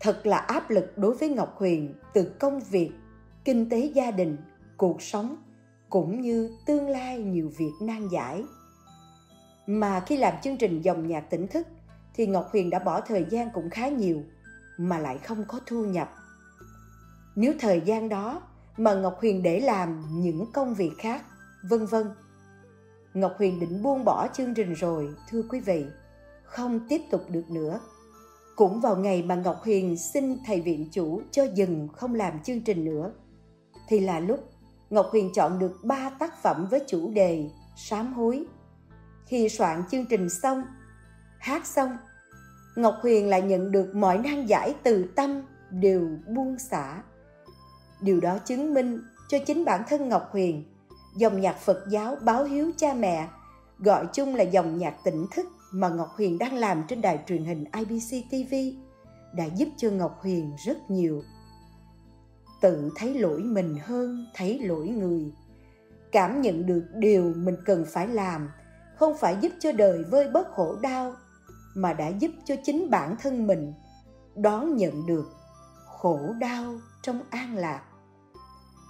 thật 0.00 0.26
là 0.26 0.37
áp 0.37 0.71
lực 0.71 0.99
đối 0.99 1.14
với 1.14 1.28
Ngọc 1.28 1.54
Huyền 1.59 1.95
từ 2.14 2.33
công 2.38 2.61
việc, 2.61 2.90
kinh 3.45 3.69
tế 3.69 3.78
gia 3.95 4.11
đình, 4.11 4.37
cuộc 4.76 5.02
sống 5.02 5.37
cũng 5.90 6.21
như 6.21 6.57
tương 6.66 6.88
lai 6.88 7.19
nhiều 7.19 7.50
việc 7.59 7.73
nan 7.81 8.09
giải. 8.09 8.45
Mà 9.66 10.00
khi 10.07 10.16
làm 10.16 10.35
chương 10.42 10.57
trình 10.57 10.83
dòng 10.83 11.09
nhạc 11.09 11.21
tỉnh 11.21 11.47
thức 11.49 11.66
thì 12.14 12.26
Ngọc 12.26 12.49
Huyền 12.52 12.71
đã 12.71 12.78
bỏ 12.78 13.00
thời 13.00 13.26
gian 13.31 13.49
cũng 13.54 13.71
khá 13.71 13.88
nhiều 13.88 14.23
mà 14.78 14.99
lại 14.99 15.19
không 15.19 15.45
có 15.49 15.61
thu 15.66 15.85
nhập. 15.85 16.11
Nếu 17.37 17.52
thời 17.61 17.81
gian 17.81 18.09
đó 18.09 18.42
mà 18.76 18.95
Ngọc 18.95 19.19
Huyền 19.21 19.42
để 19.42 19.61
làm 19.61 20.04
những 20.11 20.52
công 20.52 20.75
việc 20.75 20.92
khác, 20.99 21.23
vân 21.69 21.87
vân. 21.87 22.07
Ngọc 23.14 23.35
Huyền 23.38 23.61
định 23.61 23.83
buông 23.83 24.04
bỏ 24.04 24.28
chương 24.33 24.54
trình 24.54 24.73
rồi, 24.73 25.09
thưa 25.31 25.42
quý 25.50 25.61
vị, 25.61 25.87
không 26.45 26.81
tiếp 26.88 27.02
tục 27.11 27.23
được 27.31 27.50
nữa 27.50 27.81
cũng 28.57 28.81
vào 28.81 28.97
ngày 28.97 29.23
mà 29.23 29.35
Ngọc 29.35 29.61
Huyền 29.64 29.97
xin 29.97 30.37
thầy 30.47 30.61
viện 30.61 30.88
chủ 30.92 31.23
cho 31.31 31.45
dừng 31.54 31.88
không 31.88 32.14
làm 32.14 32.42
chương 32.42 32.61
trình 32.61 32.85
nữa, 32.85 33.12
thì 33.88 34.00
là 34.00 34.21
lúc 34.21 34.40
Ngọc 34.90 35.09
Huyền 35.11 35.31
chọn 35.35 35.59
được 35.59 35.76
ba 35.85 36.11
tác 36.11 36.42
phẩm 36.42 36.66
với 36.71 36.85
chủ 36.88 37.11
đề 37.11 37.50
Sám 37.76 38.12
hối. 38.12 38.47
Khi 39.26 39.49
soạn 39.49 39.83
chương 39.91 40.07
trình 40.07 40.29
xong, 40.31 40.62
hát 41.38 41.67
xong, 41.67 41.97
Ngọc 42.76 42.95
Huyền 43.02 43.29
lại 43.29 43.43
nhận 43.43 43.73
được 43.73 43.95
mọi 43.95 44.19
nan 44.19 44.47
giải 44.47 44.75
từ 44.83 45.05
tâm 45.17 45.43
đều 45.71 46.09
buông 46.35 46.59
xả. 46.59 47.02
Điều 48.00 48.21
đó 48.21 48.38
chứng 48.38 48.75
minh 48.75 49.00
cho 49.29 49.38
chính 49.47 49.64
bản 49.64 49.83
thân 49.88 50.09
Ngọc 50.09 50.29
Huyền, 50.33 50.64
dòng 51.17 51.41
nhạc 51.41 51.57
Phật 51.59 51.85
giáo 51.91 52.17
báo 52.23 52.45
hiếu 52.45 52.71
cha 52.76 52.95
mẹ, 52.95 53.29
gọi 53.79 54.07
chung 54.12 54.35
là 54.35 54.45
dòng 54.45 54.79
nhạc 54.79 54.95
tỉnh 55.05 55.26
thức 55.33 55.47
mà 55.73 55.88
Ngọc 55.88 56.09
Huyền 56.17 56.38
đang 56.38 56.55
làm 56.55 56.83
trên 56.88 57.00
đài 57.00 57.19
truyền 57.26 57.45
hình 57.45 57.64
IBC 57.73 58.31
TV 58.31 58.55
đã 59.33 59.45
giúp 59.45 59.69
cho 59.76 59.91
Ngọc 59.91 60.19
Huyền 60.23 60.52
rất 60.64 60.91
nhiều. 60.91 61.23
Tự 62.61 62.91
thấy 62.97 63.14
lỗi 63.14 63.43
mình 63.43 63.79
hơn 63.83 64.26
thấy 64.35 64.59
lỗi 64.59 64.88
người. 64.88 65.33
Cảm 66.12 66.41
nhận 66.41 66.67
được 66.67 66.85
điều 66.95 67.33
mình 67.37 67.57
cần 67.64 67.85
phải 67.93 68.09
làm 68.09 68.49
không 68.96 69.16
phải 69.16 69.37
giúp 69.40 69.52
cho 69.61 69.72
đời 69.72 70.04
vơi 70.04 70.28
bớt 70.28 70.52
khổ 70.54 70.76
đau 70.82 71.14
mà 71.75 71.92
đã 71.92 72.08
giúp 72.08 72.30
cho 72.44 72.54
chính 72.64 72.90
bản 72.90 73.16
thân 73.22 73.46
mình 73.46 73.72
đón 74.34 74.76
nhận 74.76 75.06
được 75.06 75.32
khổ 75.87 76.20
đau 76.40 76.75
trong 77.02 77.20
an 77.30 77.56
lạc 77.56 77.82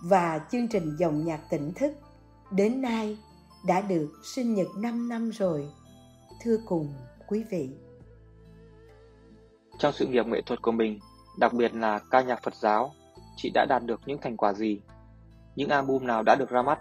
và 0.03 0.41
chương 0.51 0.69
trình 0.69 0.97
dòng 0.99 1.25
nhạc 1.25 1.41
tỉnh 1.51 1.73
thức 1.75 1.93
đến 2.51 2.83
nay 2.83 3.19
đã 3.67 3.81
được 3.81 4.13
sinh 4.25 4.55
nhật 4.55 4.67
5 4.77 5.09
năm 5.09 5.31
rồi. 5.31 5.69
Thưa 6.43 6.57
cùng 6.67 6.95
quý 7.27 7.45
vị. 7.51 7.71
Trong 9.79 9.93
sự 9.93 10.07
nghiệp 10.07 10.27
nghệ 10.27 10.43
thuật 10.47 10.63
của 10.63 10.73
mình, 10.73 11.01
đặc 11.39 11.53
biệt 11.53 11.75
là 11.75 12.01
ca 12.11 12.23
nhạc 12.23 12.43
Phật 12.43 12.55
giáo, 12.55 12.93
chị 13.37 13.51
đã 13.55 13.67
đạt 13.69 13.83
được 13.85 14.01
những 14.07 14.19
thành 14.23 14.37
quả 14.37 14.53
gì? 14.53 14.81
Những 15.57 15.69
album 15.69 16.07
nào 16.07 16.23
đã 16.23 16.35
được 16.35 16.51
ra 16.51 16.63
mắt? 16.63 16.79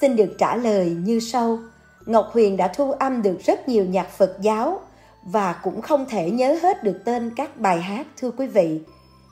Xin 0.00 0.16
được 0.16 0.34
trả 0.38 0.56
lời 0.56 0.90
như 0.90 1.20
sau. 1.20 1.58
Ngọc 2.06 2.30
Huyền 2.32 2.56
đã 2.56 2.68
thu 2.68 2.92
âm 2.92 3.22
được 3.22 3.38
rất 3.40 3.68
nhiều 3.68 3.84
nhạc 3.84 4.10
Phật 4.10 4.36
giáo 4.40 4.80
và 5.22 5.52
cũng 5.52 5.82
không 5.82 6.06
thể 6.08 6.30
nhớ 6.30 6.58
hết 6.62 6.84
được 6.84 7.00
tên 7.04 7.32
các 7.36 7.56
bài 7.56 7.80
hát 7.80 8.06
thưa 8.16 8.30
quý 8.30 8.46
vị, 8.46 8.80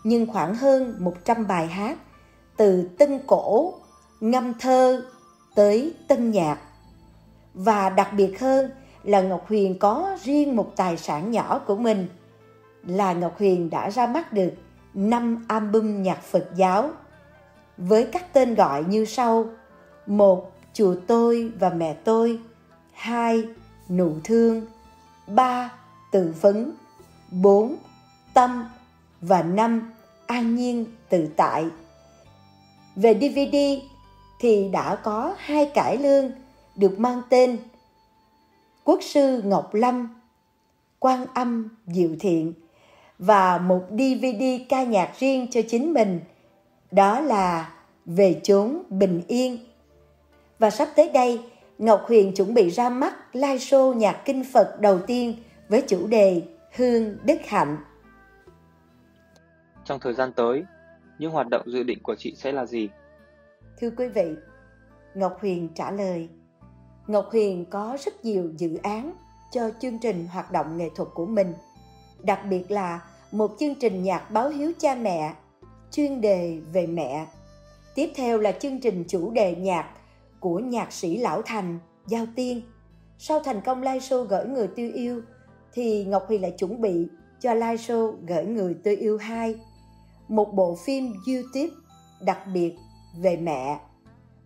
nhưng 0.05 0.27
khoảng 0.27 0.55
hơn 0.55 0.95
100 0.99 1.47
bài 1.47 1.67
hát 1.67 1.99
từ 2.57 2.89
tân 2.99 3.21
cổ, 3.27 3.75
ngâm 4.21 4.55
thơ 4.55 5.03
tới 5.55 5.95
tân 6.09 6.31
nhạc. 6.31 6.59
Và 7.55 7.91
đặc 7.91 8.09
biệt 8.17 8.41
hơn 8.41 8.71
là 9.03 9.21
Ngọc 9.21 9.49
Huyền 9.49 9.79
có 9.79 10.17
riêng 10.23 10.57
một 10.57 10.73
tài 10.77 10.97
sản 10.97 11.31
nhỏ 11.31 11.61
của 11.67 11.77
mình 11.77 12.09
là 12.87 13.13
Ngọc 13.13 13.39
Huyền 13.39 13.71
đã 13.71 13.91
ra 13.91 14.07
mắt 14.07 14.33
được 14.33 14.51
5 14.95 15.45
album 15.49 16.03
nhạc 16.03 16.23
Phật 16.23 16.49
giáo 16.57 16.91
với 17.77 18.05
các 18.05 18.33
tên 18.33 18.55
gọi 18.55 18.85
như 18.85 19.05
sau. 19.05 19.47
một 20.07 20.53
Chùa 20.73 20.95
tôi 21.07 21.53
và 21.59 21.71
mẹ 21.71 21.95
tôi 22.05 22.41
hai 22.99 23.45
Nụ 23.89 24.13
thương. 24.25 24.67
ba 25.27 25.73
Tự 26.13 26.35
vấn. 26.41 26.73
bốn 27.31 27.77
Tâm. 28.35 28.65
Và 29.21 29.43
năm 29.43 29.93
An 30.27 30.57
nhiên 30.57 30.85
tự 31.09 31.29
tại. 31.37 31.67
Về 32.97 33.15
DVD 33.15 33.57
thì 34.41 34.69
đã 34.69 34.97
có 34.97 35.35
hai 35.39 35.71
cải 35.75 35.97
lương 35.97 36.31
được 36.77 36.99
mang 36.99 37.23
tên 37.29 37.59
Quốc 38.85 39.03
sư 39.03 39.43
Ngọc 39.45 39.75
Lâm, 39.75 40.21
Quan 40.99 41.27
âm 41.35 41.69
Diệu 41.87 42.11
Thiện 42.21 42.53
và 43.19 43.59
một 43.59 43.83
DVD 43.91 44.43
ca 44.69 44.83
nhạc 44.83 45.13
riêng 45.19 45.47
cho 45.51 45.61
chính 45.69 45.95
mình, 45.95 46.21
đó 46.91 47.21
là 47.21 47.73
Về 48.07 48.41
chốn 48.43 48.83
bình 48.91 49.23
yên. 49.29 49.59
Và 50.59 50.71
sắp 50.71 50.89
tới 50.97 51.09
đây, 51.09 51.41
Ngọc 51.79 52.05
Huyền 52.09 52.35
chuẩn 52.35 52.55
bị 52.55 52.71
ra 52.71 52.89
mắt 52.89 53.15
live 53.37 53.57
show 53.57 53.95
nhạc 53.95 54.23
kinh 54.25 54.45
Phật 54.53 54.81
đầu 54.81 54.99
tiên 54.99 55.37
với 55.69 55.83
chủ 55.89 56.07
đề 56.07 56.43
Hương 56.77 57.17
Đức 57.25 57.39
Hạnh. 57.47 57.77
Trong 59.85 60.01
thời 60.01 60.15
gian 60.15 60.33
tới, 60.33 60.65
những 61.19 61.33
hoạt 61.33 61.47
động 61.51 61.63
dự 61.67 61.83
định 61.83 61.99
của 62.03 62.15
chị 62.19 62.35
sẽ 62.37 62.53
là 62.53 62.67
gì? 62.67 62.89
Thưa 63.81 63.91
quý 63.91 64.09
vị, 64.09 64.35
Ngọc 65.15 65.39
Huyền 65.41 65.69
trả 65.75 65.91
lời, 65.91 66.29
Ngọc 67.07 67.29
Huyền 67.31 67.65
có 67.71 67.99
rất 68.05 68.25
nhiều 68.25 68.53
dự 68.57 68.79
án 68.83 69.13
cho 69.53 69.71
chương 69.81 69.99
trình 69.99 70.27
hoạt 70.33 70.53
động 70.53 70.77
nghệ 70.77 70.91
thuật 70.97 71.09
của 71.15 71.27
mình, 71.27 71.55
đặc 72.23 72.41
biệt 72.51 72.71
là 72.71 73.01
một 73.33 73.51
chương 73.59 73.75
trình 73.75 74.03
nhạc 74.03 74.31
báo 74.31 74.49
hiếu 74.49 74.73
cha 74.79 74.95
mẹ, 74.95 75.35
chuyên 75.93 76.21
đề 76.21 76.59
về 76.73 76.87
mẹ. 76.87 77.27
Tiếp 77.95 78.11
theo 78.15 78.39
là 78.39 78.53
chương 78.53 78.81
trình 78.81 79.05
chủ 79.09 79.31
đề 79.31 79.55
nhạc 79.55 79.89
của 80.41 80.59
nhạc 80.59 80.93
sĩ 80.93 81.17
Lão 81.17 81.43
Thành, 81.43 81.79
Giao 82.07 82.27
Tiên. 82.37 82.63
Sau 83.19 83.41
thành 83.41 83.61
công 83.61 83.83
live 83.83 83.99
show 83.99 84.25
gửi 84.25 84.47
người 84.47 84.69
tiêu 84.69 84.91
yêu, 84.95 85.23
thì 85.73 86.05
Ngọc 86.05 86.25
Huyền 86.29 86.43
lại 86.43 86.55
chuẩn 86.59 86.81
bị 86.81 87.09
cho 87.41 87.55
live 87.55 87.77
show 87.77 88.17
gửi 88.29 88.45
người 88.45 88.77
tôi 88.85 88.97
yêu 88.97 89.19
hai 89.19 89.61
một 90.29 90.55
bộ 90.55 90.77
phim 90.85 91.13
YouTube 91.27 91.75
đặc 92.21 92.39
biệt 92.55 92.75
về 93.23 93.37
mẹ 93.37 93.81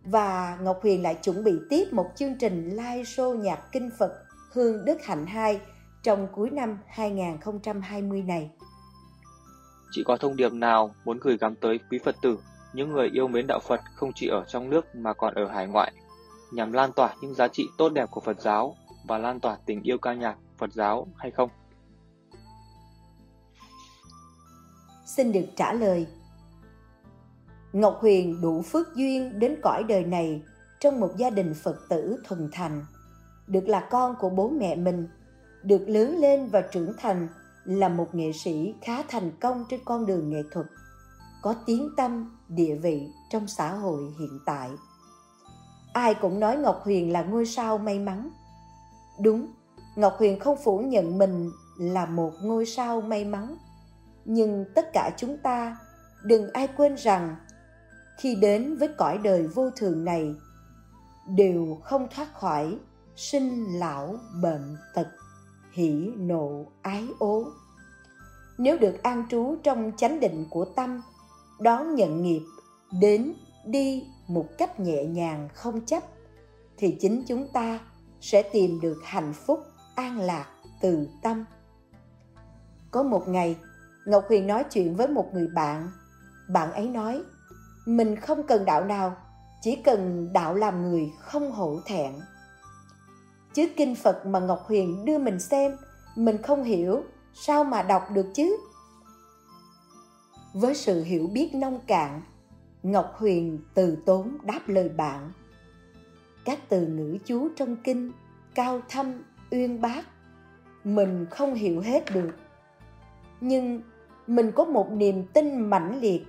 và 0.05 0.57
Ngọc 0.61 0.79
Huyền 0.81 1.01
lại 1.01 1.17
chuẩn 1.23 1.43
bị 1.43 1.51
tiếp 1.69 1.85
một 1.91 2.05
chương 2.15 2.35
trình 2.39 2.69
live 2.69 3.03
show 3.03 3.35
nhạc 3.35 3.59
kinh 3.71 3.89
Phật 3.99 4.11
Hương 4.53 4.85
Đức 4.85 4.97
Hạnh 5.03 5.25
2 5.25 5.59
trong 6.03 6.27
cuối 6.31 6.49
năm 6.49 6.77
2020 6.87 8.21
này. 8.21 8.49
Chị 9.91 10.03
có 10.05 10.17
thông 10.17 10.35
điệp 10.35 10.53
nào 10.53 10.95
muốn 11.05 11.17
gửi 11.21 11.37
gắm 11.37 11.55
tới 11.55 11.79
quý 11.91 11.99
Phật 12.03 12.15
tử, 12.21 12.37
những 12.73 12.91
người 12.91 13.09
yêu 13.13 13.27
mến 13.27 13.47
đạo 13.47 13.59
Phật 13.59 13.81
không 13.95 14.11
chỉ 14.15 14.27
ở 14.27 14.43
trong 14.47 14.69
nước 14.69 14.95
mà 14.95 15.13
còn 15.13 15.33
ở 15.33 15.47
hải 15.47 15.67
ngoại, 15.67 15.93
nhằm 16.51 16.71
lan 16.71 16.91
tỏa 16.91 17.15
những 17.21 17.33
giá 17.33 17.47
trị 17.47 17.67
tốt 17.77 17.89
đẹp 17.89 18.11
của 18.11 18.21
Phật 18.21 18.41
giáo 18.41 18.75
và 19.07 19.17
lan 19.17 19.39
tỏa 19.39 19.57
tình 19.65 19.81
yêu 19.83 19.97
ca 19.97 20.13
nhạc 20.13 20.35
Phật 20.57 20.73
giáo 20.73 21.07
hay 21.17 21.31
không? 21.31 21.49
Xin 25.05 25.31
được 25.31 25.45
trả 25.55 25.73
lời. 25.73 26.07
Ngọc 27.73 27.97
Huyền 28.01 28.41
đủ 28.41 28.61
phước 28.61 28.95
duyên 28.95 29.39
đến 29.39 29.55
cõi 29.61 29.83
đời 29.83 30.03
này 30.03 30.41
trong 30.79 30.99
một 30.99 31.09
gia 31.17 31.29
đình 31.29 31.53
Phật 31.63 31.75
tử 31.89 32.17
thuần 32.27 32.49
thành, 32.51 32.85
được 33.47 33.67
là 33.67 33.87
con 33.91 34.15
của 34.19 34.29
bố 34.29 34.49
mẹ 34.49 34.75
mình, 34.75 35.07
được 35.63 35.85
lớn 35.87 36.17
lên 36.17 36.47
và 36.47 36.61
trưởng 36.61 36.93
thành 36.97 37.27
là 37.65 37.89
một 37.89 38.15
nghệ 38.15 38.31
sĩ 38.31 38.73
khá 38.81 39.03
thành 39.03 39.31
công 39.41 39.65
trên 39.69 39.79
con 39.85 40.05
đường 40.05 40.29
nghệ 40.29 40.43
thuật, 40.51 40.65
có 41.43 41.55
tiếng 41.65 41.89
tâm, 41.97 42.37
địa 42.47 42.75
vị 42.75 43.09
trong 43.29 43.47
xã 43.47 43.73
hội 43.73 44.03
hiện 44.19 44.39
tại. 44.45 44.69
Ai 45.93 46.13
cũng 46.13 46.39
nói 46.39 46.57
Ngọc 46.57 46.81
Huyền 46.83 47.11
là 47.11 47.21
ngôi 47.21 47.45
sao 47.45 47.77
may 47.77 47.99
mắn. 47.99 48.29
Đúng, 49.21 49.47
Ngọc 49.95 50.15
Huyền 50.19 50.39
không 50.39 50.57
phủ 50.63 50.79
nhận 50.79 51.17
mình 51.17 51.51
là 51.77 52.05
một 52.05 52.31
ngôi 52.41 52.65
sao 52.65 53.01
may 53.01 53.25
mắn. 53.25 53.57
Nhưng 54.25 54.65
tất 54.75 54.93
cả 54.93 55.11
chúng 55.17 55.37
ta 55.37 55.77
đừng 56.23 56.51
ai 56.53 56.67
quên 56.67 56.95
rằng 56.95 57.35
khi 58.17 58.35
đến 58.35 58.77
với 58.77 58.87
cõi 58.97 59.17
đời 59.17 59.47
vô 59.47 59.69
thường 59.69 60.05
này 60.05 60.35
đều 61.27 61.77
không 61.83 62.07
thoát 62.15 62.33
khỏi 62.33 62.77
sinh 63.15 63.79
lão 63.79 64.15
bệnh 64.41 64.77
tật 64.93 65.07
hỷ 65.71 66.11
nộ 66.17 66.65
ái 66.81 67.07
ố 67.19 67.45
nếu 68.57 68.77
được 68.77 69.03
an 69.03 69.25
trú 69.29 69.55
trong 69.63 69.91
chánh 69.97 70.19
định 70.19 70.45
của 70.49 70.65
tâm 70.65 71.01
đón 71.59 71.95
nhận 71.95 72.23
nghiệp, 72.23 72.41
đến 72.91 73.33
đi 73.65 74.07
một 74.27 74.45
cách 74.57 74.79
nhẹ 74.79 75.05
nhàng 75.05 75.49
không 75.53 75.85
chấp, 75.85 76.03
thì 76.77 76.97
chính 76.99 77.23
chúng 77.27 77.47
ta 77.53 77.79
sẽ 78.21 78.43
tìm 78.43 78.79
được 78.81 78.97
hạnh 79.03 79.33
phúc 79.33 79.59
an 79.95 80.19
lạc 80.19 80.45
từ 80.81 81.07
tâm. 81.21 81.45
Có 82.91 83.03
một 83.03 83.27
ngày, 83.27 83.55
ngọc 84.05 84.25
huyền 84.27 84.47
nói 84.47 84.63
chuyện 84.71 84.95
với 84.95 85.07
một 85.07 85.33
người 85.33 85.47
bạn. 85.47 85.91
Bạn 86.49 86.71
ấy 86.71 86.89
nói, 86.89 87.21
mình 87.85 88.15
không 88.15 88.43
cần 88.43 88.65
đạo 88.65 88.85
nào, 88.85 89.15
chỉ 89.61 89.75
cần 89.75 90.29
đạo 90.33 90.55
làm 90.55 90.81
người 90.81 91.11
không 91.19 91.51
hổ 91.51 91.79
thẹn. 91.85 92.11
Chứ 93.53 93.67
kinh 93.77 93.95
phật 93.95 94.25
mà 94.25 94.39
ngọc 94.39 94.63
huyền 94.67 95.05
đưa 95.05 95.17
mình 95.17 95.39
xem, 95.39 95.77
mình 96.15 96.41
không 96.41 96.63
hiểu 96.63 97.03
sao 97.33 97.63
mà 97.63 97.81
đọc 97.81 98.03
được 98.11 98.25
chứ? 98.33 98.57
Với 100.53 100.75
sự 100.75 101.03
hiểu 101.03 101.27
biết 101.27 101.55
nông 101.55 101.79
cạn, 101.87 102.21
ngọc 102.83 103.13
huyền 103.15 103.59
từ 103.73 103.97
tốn 104.05 104.37
đáp 104.43 104.61
lời 104.67 104.89
bạn. 104.89 105.31
Các 106.45 106.59
từ 106.69 106.87
ngữ 106.87 107.17
chú 107.25 107.49
trong 107.55 107.75
kinh, 107.75 108.11
cao 108.55 108.81
thâm, 108.89 109.23
uyên 109.51 109.81
bác, 109.81 110.03
mình 110.83 111.25
không 111.29 111.53
hiểu 111.53 111.81
hết 111.81 112.03
được. 112.13 112.31
Nhưng 113.41 113.81
mình 114.27 114.51
có 114.51 114.65
một 114.65 114.91
niềm 114.91 115.25
tin 115.33 115.69
mãnh 115.69 115.99
liệt. 115.99 116.25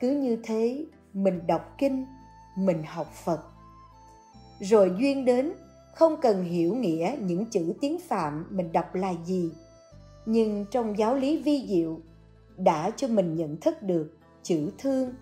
Cứ 0.00 0.10
như 0.10 0.36
thế, 0.42 0.86
mình 1.12 1.40
đọc 1.46 1.74
kinh, 1.78 2.06
mình 2.56 2.82
học 2.86 3.12
phật. 3.24 3.40
Rồi 4.60 4.92
duyên 4.98 5.24
đến, 5.24 5.52
không 5.94 6.16
cần 6.20 6.44
hiểu 6.44 6.74
nghĩa 6.74 7.16
những 7.20 7.46
chữ 7.46 7.72
tiếng 7.80 7.98
phạm 7.98 8.46
mình 8.50 8.72
đọc 8.72 8.94
là 8.94 9.14
gì. 9.24 9.52
Nhưng 10.26 10.66
trong 10.70 10.98
giáo 10.98 11.14
lý 11.14 11.42
vi 11.42 11.66
diệu 11.68 12.00
đã 12.64 12.90
cho 12.96 13.08
mình 13.08 13.36
nhận 13.36 13.56
thức 13.60 13.82
được 13.82 14.16
chữ 14.42 14.70
thương. 14.78 15.14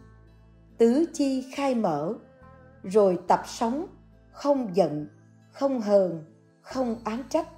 Tứ 0.78 1.04
chi 1.12 1.44
khai 1.54 1.74
mở, 1.74 2.14
rồi 2.82 3.18
tập 3.28 3.42
sống, 3.46 3.86
không 4.32 4.70
giận, 4.74 5.08
không 5.52 5.80
hờn, 5.80 6.24
không 6.62 6.96
án 7.04 7.22
trách. 7.28 7.48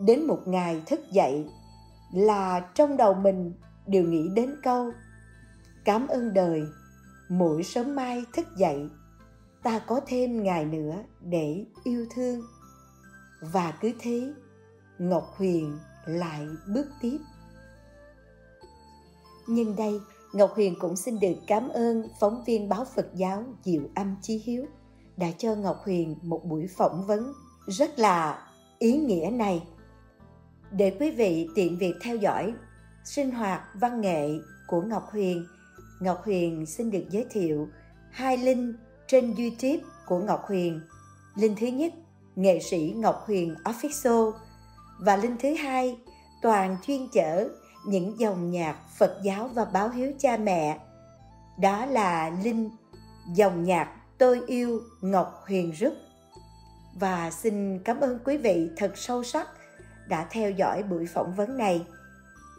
Đến 0.00 0.24
một 0.26 0.40
ngày 0.46 0.82
thức 0.86 1.00
dậy, 1.10 1.48
là 2.14 2.60
trong 2.74 2.96
đầu 2.96 3.14
mình 3.14 3.52
đều 3.86 4.04
nghĩ 4.04 4.28
đến 4.34 4.54
câu, 4.62 4.92
cảm 5.84 6.06
ơn 6.06 6.34
đời, 6.34 6.62
mỗi 7.28 7.62
sớm 7.62 7.94
mai 7.94 8.24
thức 8.32 8.46
dậy, 8.56 8.88
ta 9.62 9.78
có 9.78 10.00
thêm 10.06 10.42
ngày 10.42 10.64
nữa 10.64 10.94
để 11.20 11.64
yêu 11.84 12.06
thương. 12.14 12.42
Và 13.40 13.74
cứ 13.80 13.92
thế, 13.98 14.32
ngọc 14.98 15.34
huyền 15.36 15.78
lại 16.06 16.46
bước 16.74 16.86
tiếp 17.00 17.18
nhân 19.46 19.76
đây 19.76 20.00
ngọc 20.32 20.52
huyền 20.54 20.74
cũng 20.80 20.96
xin 20.96 21.20
được 21.20 21.34
cảm 21.46 21.68
ơn 21.68 22.08
phóng 22.20 22.44
viên 22.46 22.68
báo 22.68 22.84
phật 22.94 23.06
giáo 23.14 23.44
diệu 23.64 23.82
âm 23.94 24.16
chí 24.22 24.42
hiếu 24.44 24.66
đã 25.16 25.26
cho 25.38 25.54
ngọc 25.54 25.80
huyền 25.84 26.16
một 26.22 26.44
buổi 26.44 26.66
phỏng 26.66 27.06
vấn 27.06 27.32
rất 27.66 27.98
là 27.98 28.48
ý 28.78 28.96
nghĩa 28.96 29.30
này 29.32 29.62
để 30.70 30.96
quý 31.00 31.10
vị 31.10 31.48
tiện 31.54 31.78
việc 31.78 31.94
theo 32.02 32.16
dõi 32.16 32.54
sinh 33.04 33.30
hoạt 33.30 33.62
văn 33.74 34.00
nghệ 34.00 34.28
của 34.66 34.82
ngọc 34.82 35.08
huyền 35.10 35.46
Ngọc 36.02 36.24
Huyền 36.24 36.66
xin 36.66 36.90
được 36.90 37.04
giới 37.10 37.26
thiệu 37.30 37.68
hai 38.10 38.36
link 38.36 38.76
trên 39.06 39.34
YouTube 39.34 39.78
của 40.06 40.18
Ngọc 40.18 40.42
Huyền. 40.46 40.80
Link 41.34 41.58
thứ 41.58 41.66
nhất, 41.66 41.92
nghệ 42.36 42.58
sĩ 42.60 42.94
Ngọc 42.96 43.22
Huyền 43.26 43.54
Official 43.64 44.32
và 44.98 45.16
link 45.16 45.40
thứ 45.40 45.54
hai, 45.54 45.98
toàn 46.42 46.76
chuyên 46.86 47.08
chở 47.12 47.48
những 47.86 48.20
dòng 48.20 48.50
nhạc 48.50 48.76
Phật 48.98 49.18
giáo 49.22 49.48
và 49.48 49.64
báo 49.64 49.88
hiếu 49.88 50.12
cha 50.18 50.36
mẹ. 50.36 50.78
Đó 51.58 51.86
là 51.86 52.30
Linh, 52.44 52.70
dòng 53.34 53.64
nhạc 53.64 53.88
Tôi 54.18 54.40
yêu 54.46 54.80
Ngọc 55.00 55.42
Huyền 55.46 55.72
Rức. 55.80 55.92
Và 56.94 57.30
xin 57.30 57.78
cảm 57.78 58.00
ơn 58.00 58.18
quý 58.24 58.36
vị 58.36 58.70
thật 58.76 58.92
sâu 58.96 59.24
sắc 59.24 59.48
đã 60.08 60.26
theo 60.30 60.50
dõi 60.50 60.82
buổi 60.82 61.06
phỏng 61.06 61.34
vấn 61.34 61.56
này 61.56 61.86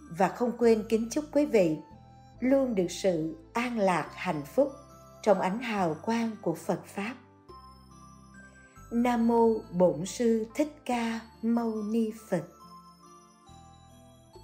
và 0.10 0.28
không 0.28 0.52
quên 0.58 0.84
kính 0.90 1.08
chúc 1.12 1.26
quý 1.32 1.46
vị 1.46 1.78
luôn 2.40 2.76
được 2.76 2.88
sự 2.90 3.38
an 3.54 3.78
lạc, 3.80 4.10
hạnh 4.16 4.44
phúc 4.56 4.72
trong 5.22 5.42
ánh 5.42 5.60
hào 5.60 5.96
quang 6.02 6.32
của 6.42 6.56
Phật 6.56 6.86
pháp. 6.86 7.16
Nam 8.92 9.28
mô 9.28 9.50
Bổn 9.72 10.06
sư 10.06 10.46
Thích 10.56 10.82
Ca 10.86 11.20
Mâu 11.42 11.84
Ni 11.84 12.12
Phật. 12.30 12.44